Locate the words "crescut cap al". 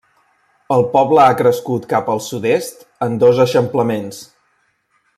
1.41-2.23